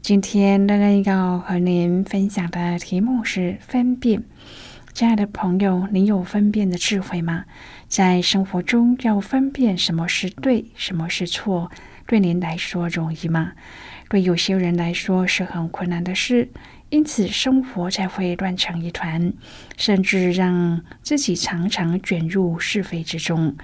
[0.00, 4.22] 今天乐恩要和您分享的题目是分辨。
[4.94, 7.44] 亲爱的朋友，你有分辨的智慧吗？
[7.88, 11.70] 在生活中要分辨什么是对，什么是错，
[12.06, 13.52] 对您来说容易吗？
[14.08, 16.48] 对有些人来说是很困难的事，
[16.88, 19.32] 因此生活才会乱成一团，
[19.76, 23.54] 甚至让自己常常卷入是非之中。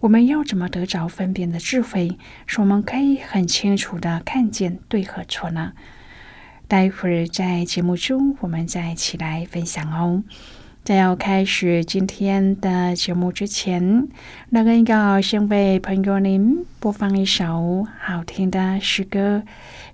[0.00, 5.72] 我们要怎么得着分辨的智慧，使我们可以很清楚的看见对和错呢？
[6.68, 10.22] 待会儿在节目中，我们再一起来分享哦。
[10.84, 14.06] 在要开始今天的节目之前，
[14.50, 19.42] 那个要先为朋友您播放一首好听的诗歌，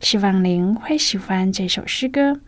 [0.01, 2.39] 希望您会喜欢这首诗歌。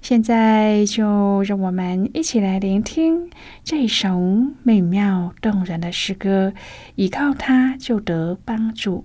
[0.00, 3.30] 现在就让我们一起来聆听
[3.62, 4.18] 这首
[4.62, 6.52] 美妙动人的诗歌，
[6.94, 9.04] 依靠它就得帮助。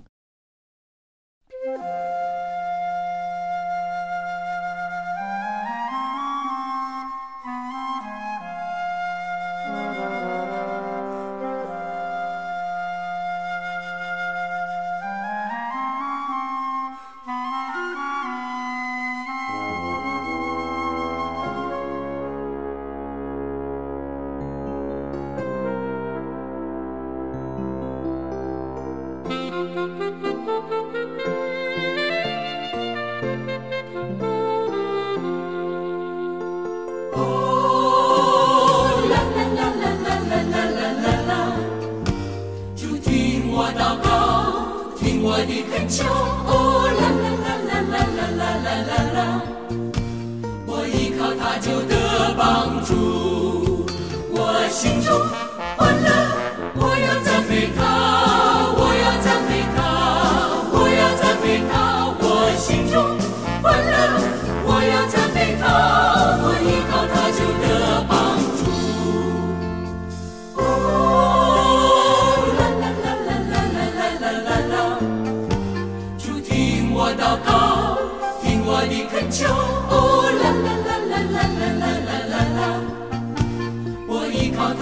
[42.74, 46.04] 就听我祷告，听我的恳求。
[54.74, 55.43] 心中。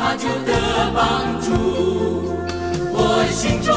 [0.05, 0.53] 他就得
[0.93, 1.53] 帮助。
[2.93, 3.73] 我心中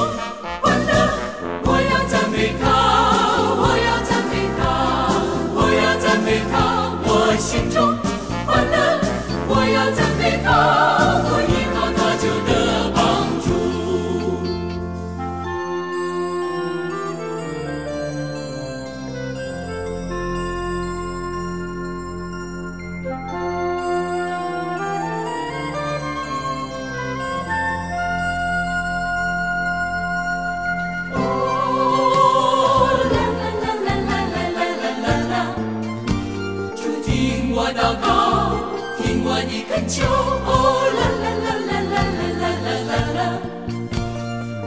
[39.95, 40.03] 求。
[40.03, 40.49] 哦
[40.97, 43.19] 啦啦啦啦啦啦啦啦啦啦，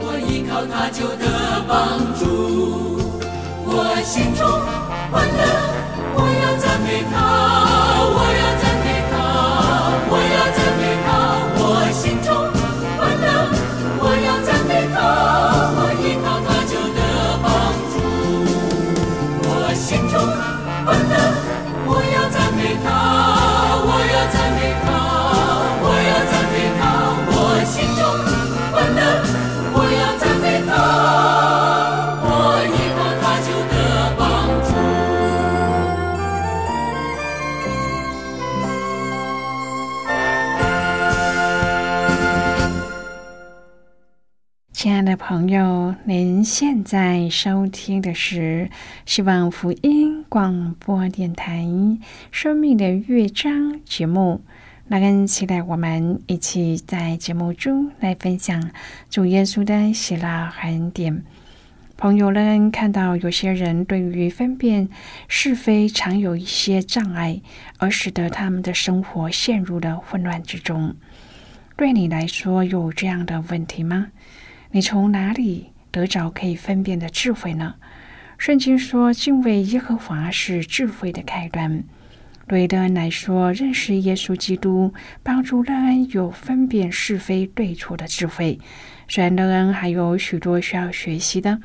[0.01, 1.23] 我依靠他就得
[1.67, 1.69] 帮
[2.17, 2.21] 助，
[3.65, 3.69] 我
[4.03, 4.41] 心中
[5.11, 5.39] 欢乐，
[6.15, 7.58] 我要赞美他。
[45.09, 48.69] 的朋友，您现在收听的是
[49.07, 51.63] 希望福音广播电台
[52.31, 53.51] 《生命的乐章》
[53.83, 54.41] 节目。
[54.87, 58.69] 那跟期待我们一起在节目中来分享
[59.09, 61.23] 主耶稣的喜乐和恩典。
[61.97, 64.89] 朋友们看到有些人对于分辨
[65.27, 67.41] 是非常有一些障碍，
[67.79, 70.95] 而使得他们的生活陷入了混乱之中。
[71.75, 74.09] 对你来说有这样的问题吗？
[74.71, 77.73] 你从哪里得着可以分辨的智慧呢？
[78.37, 81.83] 圣经说，敬畏耶和华是智慧的开端。
[82.47, 84.93] 对的人来说，认识耶稣基督，
[85.23, 88.59] 帮助人有分辨是非对错的智慧。
[89.07, 91.59] 虽然人还有许多需要学习的，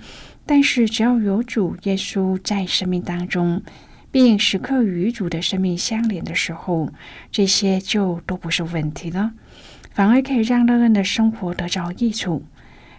[0.47, 3.63] 但是只要有主耶稣在生命当中，
[4.11, 6.91] 并时刻与主的生命相连的时候，
[7.31, 9.33] 这些就都不是问题了，
[9.91, 12.43] 反而可以让人的生活得着益处。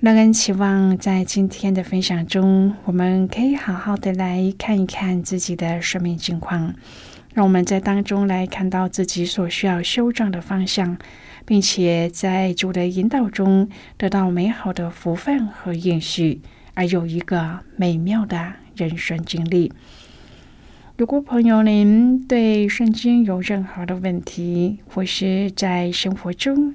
[0.00, 6.72] 让人期望，在今天的分享中，我们可以好好的来看一看自己的生命境况，
[7.34, 10.96] 让我们在当中来看到自己所需要修正的方向，
[11.44, 16.42] 并且在主的引导中得到美好的福分和应许，
[16.74, 19.72] 而有一个美妙的人生经历。
[20.96, 26.74] 如果朋友您对圣经有任何的问题，或是在生活中，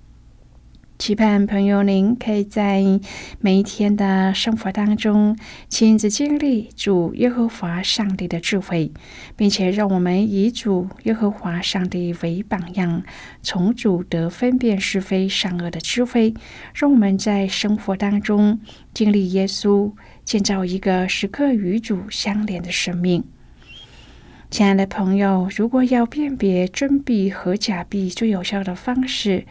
[1.01, 2.83] 期盼朋友，您可以在
[3.39, 5.35] 每一天的生活当中
[5.67, 8.91] 亲自经历主耶和华上帝的智慧，
[9.35, 13.01] 并且让我们以主耶和华上帝为榜样，
[13.41, 16.35] 从主得分辨是非善恶的智慧，
[16.75, 18.59] 让我们在生活当中
[18.93, 19.91] 经历耶稣，
[20.23, 23.23] 建造一个时刻与主相连的生命。
[24.51, 29.45] 亲爱的朋友，如果要辨别真币和假币，最有效的方式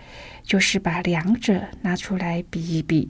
[0.51, 3.09] 就是把两者拿出来比一比。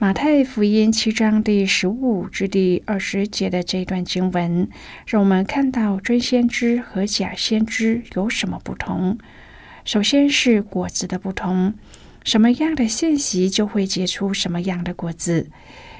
[0.00, 4.68] 马太福音七章第十五至第二十节的这段经文，
[5.06, 9.16] 让我们看到真先知和假先知有什么不同。
[9.84, 11.74] 首先是果子的不同，
[12.24, 15.48] 什么样的信息就会结出什么样的果子。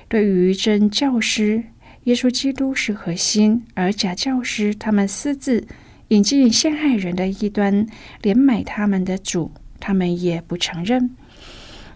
[0.08, 1.62] 对于真教师。
[2.06, 5.64] 耶稣基督是核心，而假教师他们私自
[6.08, 7.86] 引进陷害人的异端，
[8.22, 9.52] 连买他们的主，
[9.82, 11.10] 他们也不承认。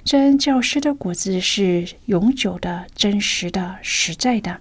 [0.05, 4.57] 真教师的果子是永久的、真实的、实在的；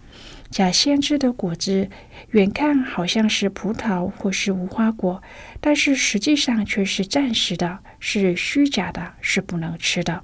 [0.52, 1.90] 假先知的果子，
[2.32, 5.24] 远看好像是葡萄或是无花果，
[5.60, 10.24] 但是实际上却是暂时的，是虚假的，是不能吃的。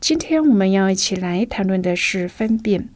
[0.00, 2.88] 今天我们要一起来谈论的是分辨。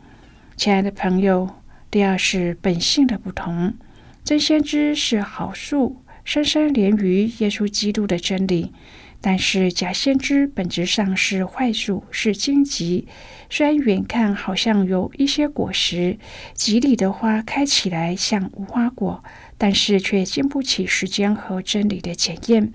[0.56, 1.48] 亲爱的朋友，
[1.90, 3.74] 第二是本性的不同。
[4.22, 8.72] 真先知是好树，深深连于耶稣基督的真理；
[9.20, 13.06] 但是假先知本质上是坏树，是荆棘。
[13.48, 16.18] 虽然远看好像有一些果实，
[16.54, 19.24] 吉里的花开起来像无花果，
[19.58, 22.72] 但是却经不起时间和真理的检验，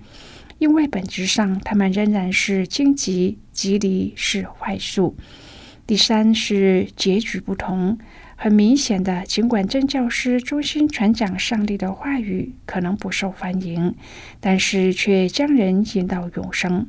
[0.58, 5.16] 因为本质上它们仍然是荆棘，吉里是坏树。
[5.88, 7.98] 第三是结局不同，
[8.38, 13.96] 很明显的，尽管真教师忠心传讲上帝的话语，可能不受欢迎，
[14.40, 16.86] 但是却将人引到永生；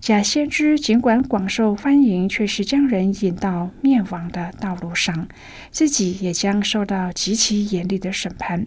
[0.00, 5.28] 假先知尽管广受欢迎，却是将人引到灭亡的道路上，
[5.72, 8.66] 自己也将受到极其严厉的审判。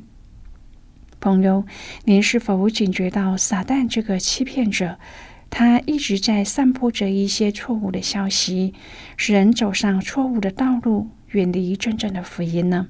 [1.22, 1.66] 朋友，
[2.04, 5.00] 您是否警觉到撒旦这个欺骗者？
[5.50, 8.74] 他一直在散播着一些错误的消息，
[9.16, 12.88] 使人走上错误的道路，远离真正的福音呢？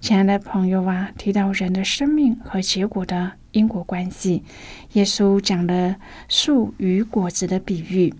[0.00, 4.44] 亲爱的朋友啊，提到人的生命和结果的因果关系，
[4.92, 5.96] 耶稣讲了
[6.28, 8.12] 树与果子的比喻。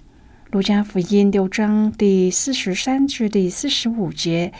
[0.51, 4.51] 路加福音六章第四十三至第四十五节，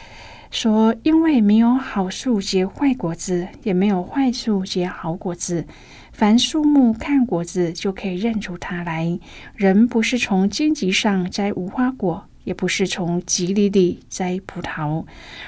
[0.51, 5.65] 说：“因为没有好树结坏果子，也没有坏树结好果子。
[6.11, 9.19] 凡树木看果子，就可以认出它来。
[9.55, 15.05] 人不是从荆棘上摘无花果，也不是从棘里里摘葡萄。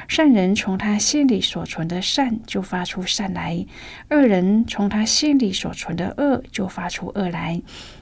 [0.08, 3.65] 善人从他心里所存的善，就发出善来；
[4.12, 7.60] 恶人从他心里所存的恶，就发出恶来。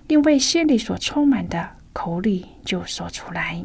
[0.10, 3.64] 因为心里所充满的，口里就说出来。”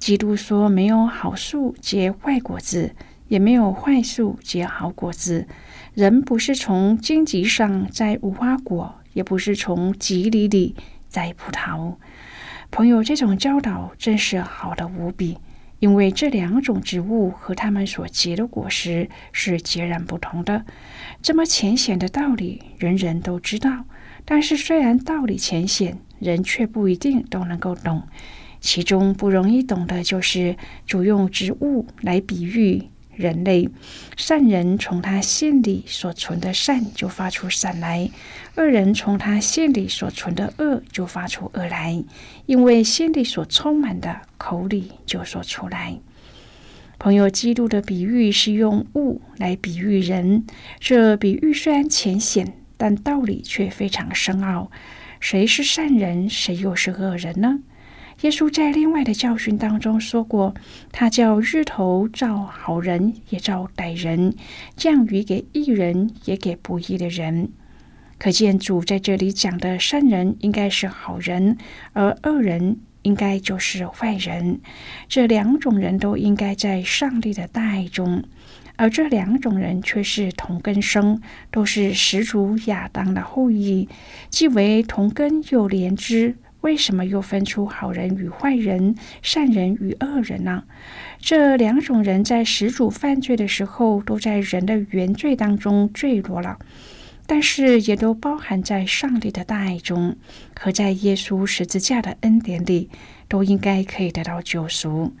[0.00, 2.94] 基督说：“没有好树结坏果子，
[3.26, 5.46] 也没有坏树结好果子。
[5.92, 10.74] 人不是从荆棘上摘无花果，也不是从棘里里
[11.10, 11.96] 摘葡萄。”
[12.70, 15.38] 朋友，这种教导真是好的无比，
[15.80, 20.64] 因为这两种植物和它们所结的果实是截然不同的。
[21.22, 23.84] 这么浅显的道理，人人都知道。
[24.24, 28.02] 但是，虽然道理浅显，人却不一定都能够懂。
[28.60, 33.68] 其中不容易懂的就是主用植物来比喻人类。
[34.16, 38.08] 善人从他心里所存的善就发出善来，
[38.56, 42.02] 恶人从他心里所存的恶就发出恶来。
[42.46, 45.98] 因为心里所充满的，口里就说出来。
[46.98, 50.44] 朋友，基督的比喻是用物来比喻人，
[50.80, 54.70] 这比喻虽然浅显，但道理却非常深奥。
[55.20, 57.60] 谁是善人，谁又是恶人呢？
[58.22, 60.52] 耶稣在另外的教训当中说过，
[60.90, 64.34] 他叫日头照好人也照歹人，
[64.76, 67.50] 降雨给义人也给不义的人。
[68.18, 71.56] 可见主在这里讲的善人应该是好人，
[71.92, 74.58] 而恶人应该就是坏人。
[75.08, 78.24] 这两种人都应该在上帝的大爱中，
[78.74, 81.22] 而这两种人却是同根生，
[81.52, 83.88] 都是始祖亚当的后裔，
[84.28, 86.34] 既为同根又连枝。
[86.60, 90.64] 为什么又分出好人与坏人、善人与恶人呢？
[91.20, 96.58] 这两种人在始祖犯罪的时候，都在人的原罪当中坠落了，
[97.26, 100.16] 但是也都包含在上帝的大爱中
[100.58, 102.90] 和在耶稣十字架的恩典里，
[103.28, 105.14] 都应该可以得到救赎。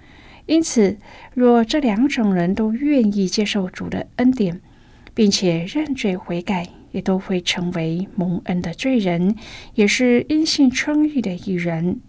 [0.46, 0.96] 因此，
[1.34, 4.60] 若这两种人都愿意接受主的恩典，
[5.14, 6.77] 并且认罪悔改。
[6.92, 9.36] 也都会成为蒙恩的罪人，
[9.74, 12.00] 也是因信称义的一人。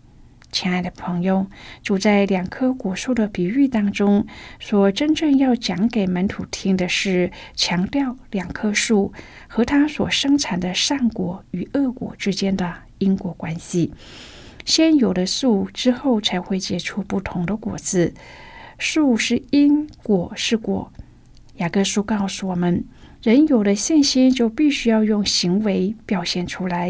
[0.51, 1.45] 亲爱的朋友，
[1.83, 4.25] 主在两棵果树的比喻当中，
[4.59, 9.13] 所真正要讲给门徒听的是，强调两棵树
[9.47, 13.93] 和它所生产的善果与恶果之间的因果关系。
[14.65, 18.15] 先有了树，之后才会结出不同的果子。
[18.79, 20.91] 树是因，果是果。
[21.57, 22.83] 雅各书告诉我们。
[23.21, 26.89] 人有了信心，就必须要用行为表现出来。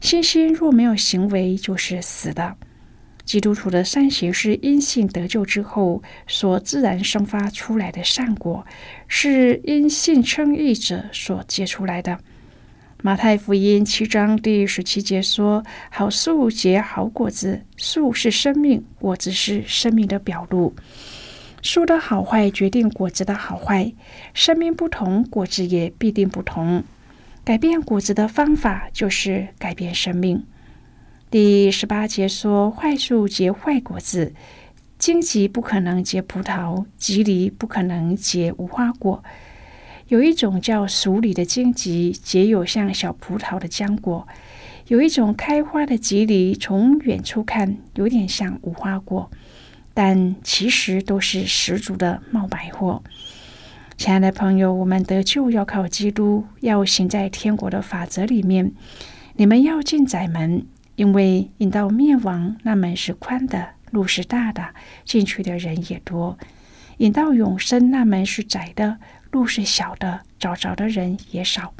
[0.00, 2.56] 信心若没有行为，就是死的。
[3.26, 8.64] 基督徒的善行是因信得救之后所自然生发出来的善果，
[9.06, 12.18] 是因信称义者所结出来的。
[13.02, 20.74] 马太福音七章第十七节说：“好树结好果子，树是生命，果子是生命的表露。”
[21.62, 23.92] 树的好坏决定果子的好坏，
[24.34, 26.84] 生命不同，果子也必定不同。
[27.44, 30.44] 改变果子的方法就是改变生命。
[31.30, 34.32] 第十八节说：“坏树结坏果子，
[34.98, 39.22] 荆棘不可能结葡萄，棘藜不可能结无花果。”
[40.08, 44.24] 有一种叫熟里的荆棘，结有像小葡萄的浆果；
[44.86, 49.28] 有一种开花的棘藜，从远处看有点像无花果。
[49.98, 53.02] 但其实都是十足的冒白货。
[53.96, 58.72] 亲爱的朋友，我们得救要靠基督，要行在天国的法则里面。
[59.36, 64.74] 你们要进窄门，因为引到灭亡那门是宽的，路是大的，
[65.06, 66.36] 进去的人也多；
[66.98, 68.98] 引到永生那门是窄的，
[69.30, 71.72] 路是小的，找着的人也少。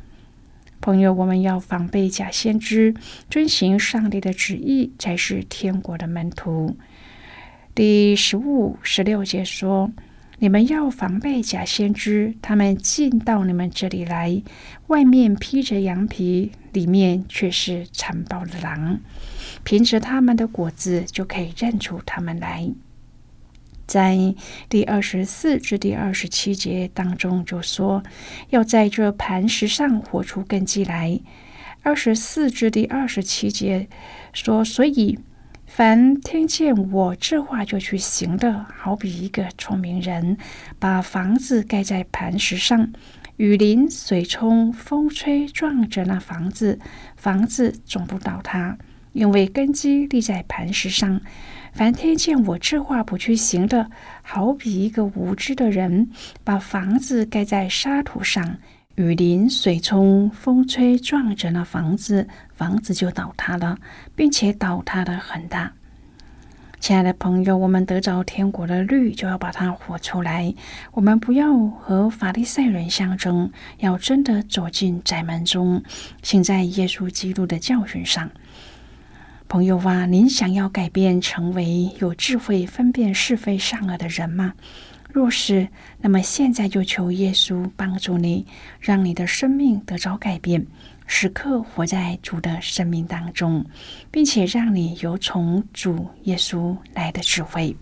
[0.81, 2.95] 朋友，我们要防备假先知，
[3.29, 6.79] 遵行上帝的旨意，才是天国的门徒。
[7.77, 9.93] 第十五、十六节说
[10.41, 14.43] ：“你们要防备假先知，他们进到你们这里来，
[14.87, 18.99] 外面披着羊皮，里面却是残暴的狼。
[19.63, 22.67] 凭着他们的果子，就可以认出他们来。”
[23.87, 24.35] 在
[24.71, 28.03] 第二十四至第二十七节当中就说
[28.49, 31.21] ：“要在这磐石上活出根基来。”
[31.85, 33.87] 二十四至第二十七节
[34.33, 35.19] 说：“所以。”
[35.67, 40.39] 凡听见我这话就去行的，好比一个聪明人，
[40.79, 42.89] 把房子盖在磐石上，
[43.37, 46.79] 雨淋、水冲、风吹，撞着那房子，
[47.17, 48.79] 房子总不倒塌，
[49.13, 51.21] 因为根基立在磐石上。
[51.73, 53.91] 凡听见我这话不去行的，
[54.23, 56.09] 好比一个无知的人，
[56.43, 58.57] 把房子盖在沙土上，
[58.97, 63.77] 雨淋、水冲、风吹，撞着那房子，房子就倒塌了，
[64.15, 65.71] 并且倒塌的很大。
[66.81, 70.55] 亲爱的朋友，我们得着天国的律，就要把它活出来。
[70.93, 73.51] 我们不要和法利赛人相争，
[73.81, 75.83] 要真的走进窄门中，
[76.23, 78.31] 行在耶稣基督的教训上。
[79.47, 84.55] 朋友啊，您想要改变，成为有智慧、分辨是非善恶的人吗？
[85.17, 85.69] 若是，
[86.03, 88.45] 那么现在就求耶稣帮助你，
[88.79, 90.67] 让你的生命得着改变，
[91.07, 93.65] 时刻活在主的生命当中，
[94.11, 97.75] 并且让你有从主耶稣来的智慧。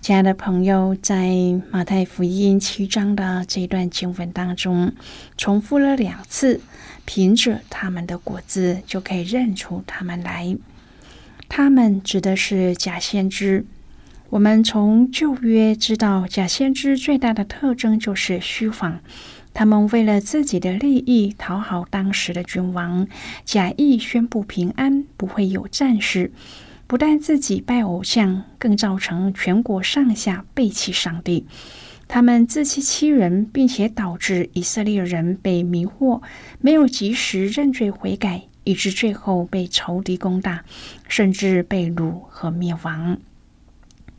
[0.00, 1.28] 亲爱的朋友，在
[1.70, 4.94] 马太福音七章的这段经文当中，
[5.36, 6.62] 重复了两次。
[7.04, 10.56] 凭着他们的果子，就可以认出他们来。
[11.50, 13.66] 他们指的是假先知。
[14.30, 19.00] 我们从旧约知道，假先知最大的特征就是虚谎。
[19.52, 23.08] 他们为了自己的利益，讨好当时的君王，
[23.44, 26.30] 假意宣布平安，不会有战事。
[26.86, 31.44] 不但自己拜偶像，更造成全国上下背弃上帝。
[32.06, 36.22] 他们自欺欺人，并且导致以色列人被迷惑，
[36.60, 40.64] 没有及时认罪悔改，以致最后被仇敌攻打，
[41.08, 43.18] 甚至被掳和灭亡。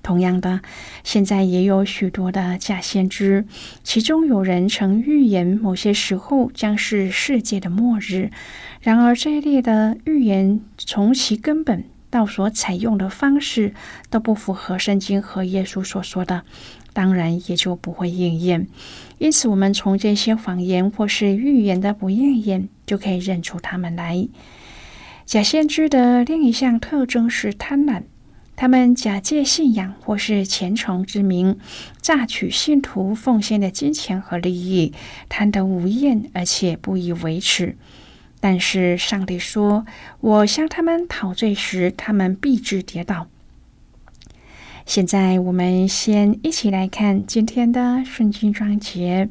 [0.03, 0.61] 同样的，
[1.03, 3.45] 现在也有许多的假先知，
[3.83, 8.31] 其中有人曾预言某些时候将是世界的末日。
[8.81, 13.73] 然而，这一列的预言从其根本到所采用的方式，
[14.09, 16.43] 都不符合圣经和耶稣所说的。
[16.93, 18.67] 当然也就不会应验，
[19.17, 24.27] 因此我们从这些谎言或是预言的不应验，就可以认出他们来。
[25.25, 28.03] 假先知的另一项特征是贪婪，
[28.55, 31.57] 他们假借信仰或是虔诚之名，
[32.01, 34.93] 榨取信徒奉献的金钱和利益，
[35.29, 37.75] 贪得无厌，而且不以为耻。
[38.39, 39.85] 但是上帝说
[40.21, 43.27] ：“我向他们讨罪时，他们必致跌倒。”
[44.85, 49.29] 现在我们先一起来看今天的圣经章节。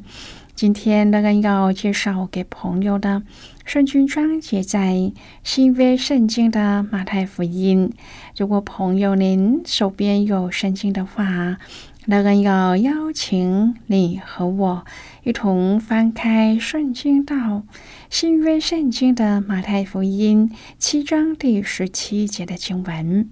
[0.61, 3.23] 今天乐恩要介绍给朋友的
[3.65, 5.11] 圣经章节在
[5.43, 7.91] 新约圣经的马太福音。
[8.37, 11.57] 如果朋友您手边有圣经的话，
[12.05, 14.85] 乐恩要邀请你和我
[15.23, 17.63] 一同翻开圣经到
[18.11, 23.27] 新约圣经的马太福音七章第十七节的经文。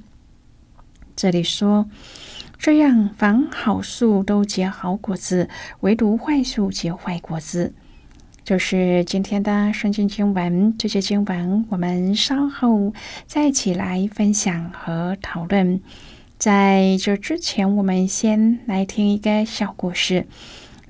[1.15, 1.87] 这里说
[2.59, 5.47] ：“这样，凡好树都结好果子，
[5.79, 7.73] 唯独坏树结坏果子。”
[8.43, 10.75] 这是今天的圣经经文。
[10.77, 12.93] 这些经文我们稍后
[13.25, 15.79] 再一起来分享和讨论。
[16.37, 20.27] 在这之前，我们先来听一个小故事。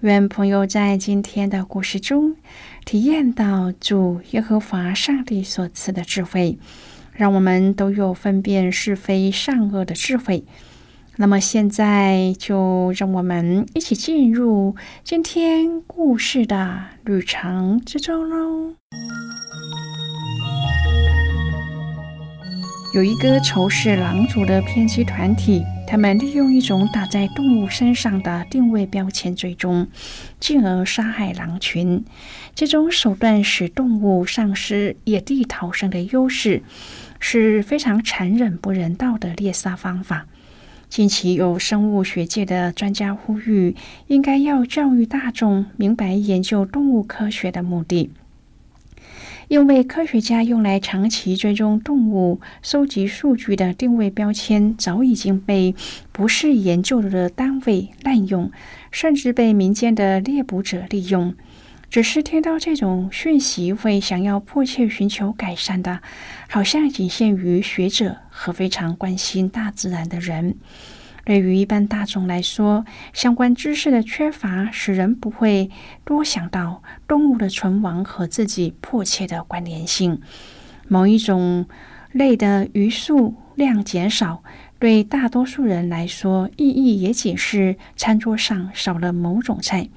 [0.01, 2.35] 愿朋友在今天的故事中
[2.83, 6.57] 体验到主耶和华上帝所赐的智慧。
[7.13, 10.45] 让我们都有分辨是非善恶的智慧。
[11.21, 18.73] 那么现在就让我们一起进入今天故事的旅程之中喽。
[22.95, 29.85] 有一个仇视狼族的偏激团体，他们利用一种打在动物身上的定位标签追踪，
[30.39, 32.01] 进而杀害狼群。
[32.55, 36.63] 这种手段使动物丧失野地逃生的优势。
[37.19, 40.25] 是非常残忍、不人道的猎杀方法。
[40.89, 43.75] 近期有生物学界的专家呼吁，
[44.07, 48.09] 应该要教育大众明白研究动物科学的目的，
[49.49, 55.75] 因为科学家用来长期追踪动物、收集数据的定位标签，早已经被
[56.11, 58.51] 不是研究的单位滥用，
[58.89, 61.35] 甚至被民间的猎捕者利用。
[61.89, 66.01] 只是听到这种讯息，会想要迫切寻求改善的，
[66.47, 70.55] 好像仅限于学者和非常关心大自然的人。
[71.25, 75.71] 对于一般大众来说，相关知识的缺乏，使人不会
[76.05, 80.21] 多想到动物的存亡和自己迫切的关联性。
[80.87, 81.65] 某一种
[82.11, 84.43] 类的鱼数量减少，
[84.77, 89.89] 对大多数人来说，意义也仅是餐桌上少了某种菜，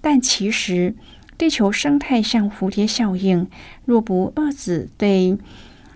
[0.00, 0.94] 但其实。
[1.38, 3.46] 地球生态像蝴蝶效应，
[3.84, 5.36] 若不遏制对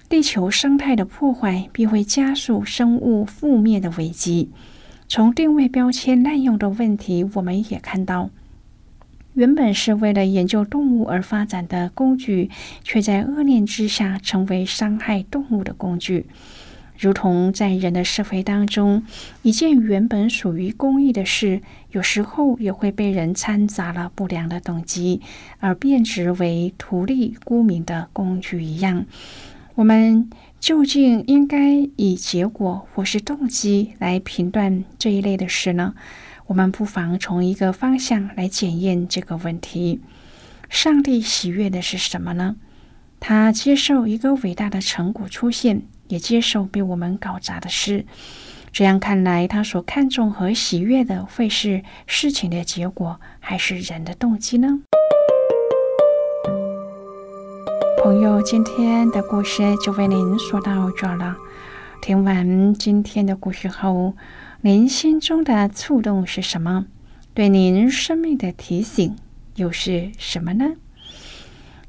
[0.09, 4.51] 地球生态的破坏，必会加速生物覆灭的危机。
[5.09, 8.31] 从定位标签滥用的问题，我们也看到，
[9.33, 12.51] 原本是为了研究动物而发展的工具，
[12.85, 16.27] 却在恶念之下成为伤害动物的工具。
[17.01, 19.03] 如同在人的社会当中，
[19.41, 25.23] 一件原本属于公益的事，有时候也会被人掺杂了不良的动机，
[25.61, 29.07] 而变质为图利沽名的工具一样。
[29.77, 35.95] 我们究竟应该以结果或是动机来评断这一类的事呢？
[36.49, 40.01] 我们不妨从一个方向来检验这个问题：
[40.69, 42.57] 上帝喜悦的是什么呢？
[43.19, 45.81] 他接受一个伟大的成果出现。
[46.11, 48.05] 也接受被我们搞砸的事，
[48.73, 54.81] 这样看来，他所看重和喜悦的会是事情的结果，还是人的动机呢？
[58.03, 61.37] 朋友，今天的故事就为您说到这儿了。
[62.03, 64.15] 听完今天的故事后，
[64.63, 66.87] 您心中的触动是什么？
[67.35, 69.15] 对您生命的提醒
[69.55, 70.73] 又是什么呢？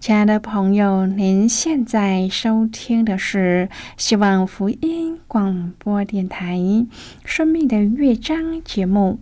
[0.01, 6.57] 亲爱的朋友，您现在收听的是希望福音广播电台
[7.23, 9.19] 《生命的乐章》节目。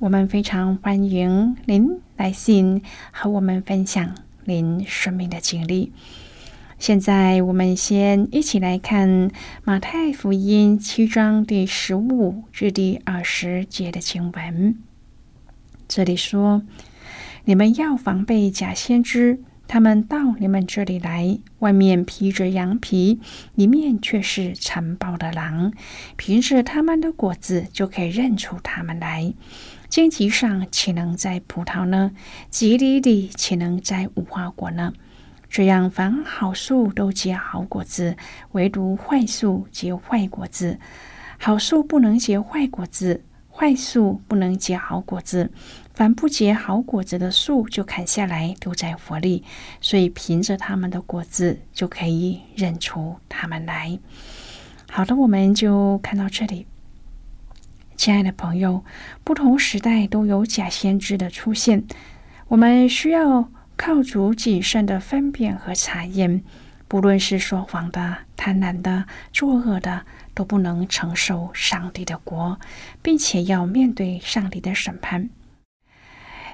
[0.00, 4.14] 我们非常欢迎您来信和我们分享
[4.44, 5.94] 您生命的经历。
[6.78, 9.30] 现在，我们先一起来看
[9.64, 14.76] 马太福音七章第十五至第二十节的经文。
[15.88, 16.60] 这里说
[17.46, 23.20] ：“你们要防备假先知。”他们到你们这里来，外面披着羊皮，
[23.54, 25.74] 里面却是残暴的狼。
[26.16, 29.34] 凭着他们的果子，就可以认出他们来。
[29.90, 32.12] 荆棘上岂能摘葡萄呢？
[32.48, 34.94] 棘里里岂能摘无花果呢？
[35.50, 38.16] 这样，凡好树都结好果子，
[38.52, 40.78] 唯独坏树结坏果子。
[41.36, 43.22] 好树不能结坏果子，
[43.58, 45.50] 坏树不能结好果子。
[45.92, 49.42] 凡不结好果子的树，就砍下来丢在火里。
[49.80, 53.98] 所以凭着他们的果子，就可以认出他们来。
[54.88, 56.68] 好的，我们就看到这里。
[57.96, 58.84] 亲爱的朋友，
[59.24, 61.82] 不同时代都有假先知的出现，
[62.46, 66.44] 我们需要靠主谨慎的分辨和查验。
[66.86, 70.06] 不论是说谎的、贪婪的、作恶的，
[70.38, 72.60] 都不能承受上帝的国，
[73.02, 75.30] 并且要面对上帝的审判。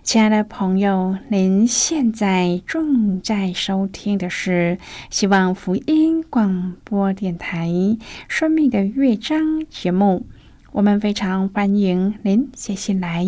[0.02, 4.78] 亲爱的朋友，您现在正在收听的是
[5.10, 7.68] 希望福音广播电台
[8.26, 10.26] 《生命的乐章》节目。
[10.72, 13.26] 我们非常欢迎您写信来，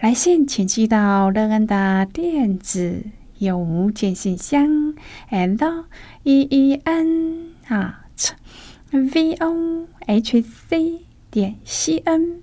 [0.00, 3.04] 来信请寄到乐恩的电子
[3.38, 4.92] 邮件信箱
[5.30, 5.84] ：l
[6.24, 8.32] e e n at
[8.94, 12.42] v o h c 点 c n。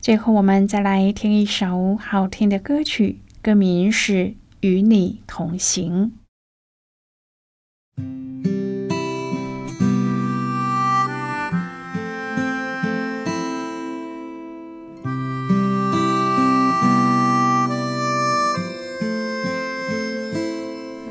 [0.00, 4.14] 最后，我们再来听一首好听的歌曲，歌名是
[4.60, 6.12] 《与你同行》。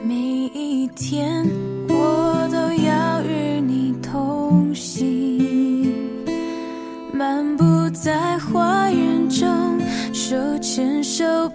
[0.03, 1.45] 每一天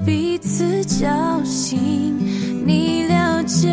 [0.05, 2.17] 彼此交心，
[2.67, 3.69] 你了解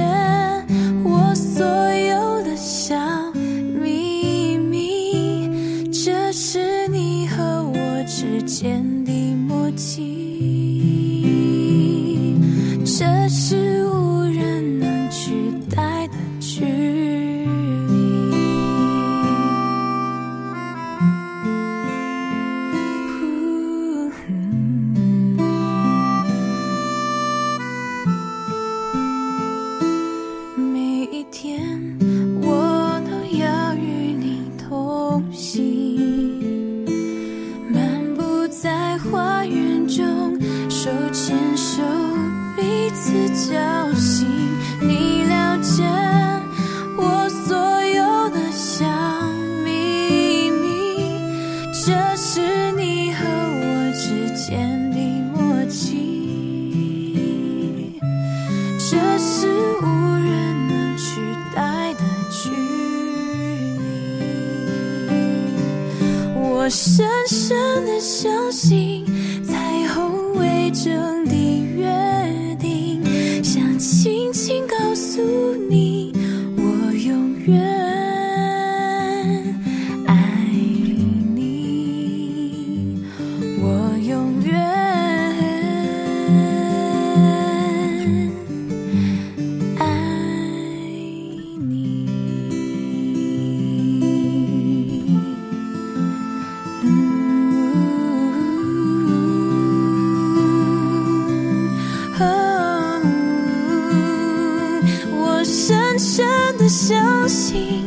[106.72, 107.84] 相信，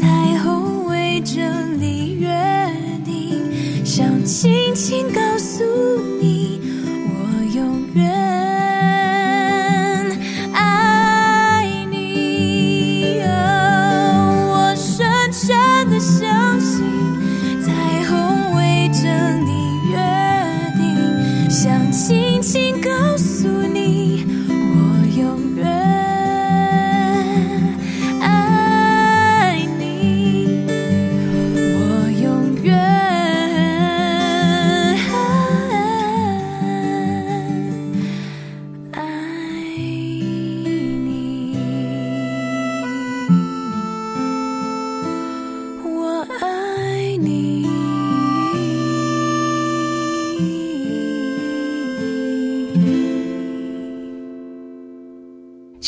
[0.00, 1.42] 彩虹围着
[1.76, 2.30] 你约
[3.04, 5.20] 定，想轻轻告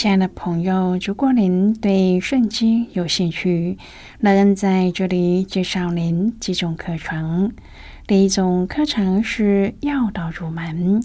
[0.01, 3.77] 亲爱的朋友，如果您对圣经有兴趣，
[4.21, 7.53] 乐恩在这里介绍您几种课程。
[8.07, 11.03] 第一种课程是要道入门，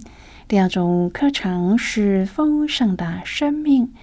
[0.48, 3.94] 第二种课程是丰盛的生命，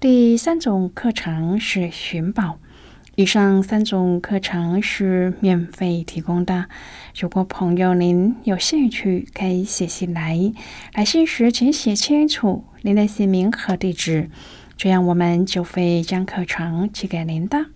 [0.00, 2.58] 第三种课程是寻宝。
[3.14, 6.66] 以上三种课程是免费提供的。
[7.16, 10.52] 如果朋友您有兴趣，可以写信来。
[10.94, 14.30] 来信时请写清楚您的姓名和地址，
[14.74, 17.66] 这样我们就会将课程寄给您的。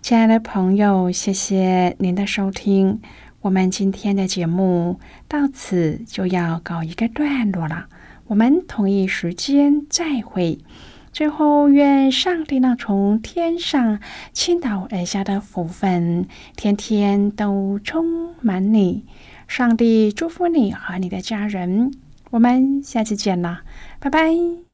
[0.00, 3.00] 亲爱的朋友，谢谢您的收听。
[3.42, 4.98] 我们今天的节目
[5.28, 7.88] 到此就要告一个段落了，
[8.28, 10.60] 我们同一时间再会。
[11.12, 14.00] 最后，愿上帝那从天上
[14.32, 16.26] 倾倒而下的福分，
[16.56, 19.04] 天天都充满你。
[19.46, 21.92] 上帝祝福你和你的家人。
[22.30, 23.62] 我们下次见啦，
[24.00, 24.65] 拜拜。